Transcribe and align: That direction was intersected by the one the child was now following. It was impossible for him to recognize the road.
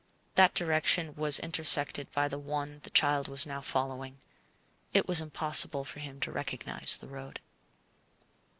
That 0.33 0.55
direction 0.55 1.13
was 1.13 1.37
intersected 1.37 2.11
by 2.11 2.27
the 2.27 2.39
one 2.39 2.79
the 2.81 2.89
child 2.89 3.27
was 3.27 3.45
now 3.45 3.61
following. 3.61 4.17
It 4.93 5.07
was 5.07 5.21
impossible 5.21 5.85
for 5.85 5.99
him 5.99 6.19
to 6.21 6.31
recognize 6.31 6.97
the 6.97 7.07
road. 7.07 7.39